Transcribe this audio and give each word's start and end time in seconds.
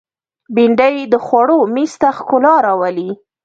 بېنډۍ 0.55 0.95
د 1.13 1.15
خوړو 1.25 1.59
مېز 1.73 1.93
ته 2.01 2.09
ښکلا 2.17 2.53
راولي 2.67 3.09